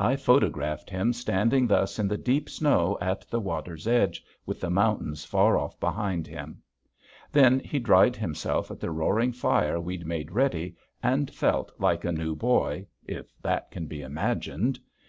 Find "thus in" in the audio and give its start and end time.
1.68-2.08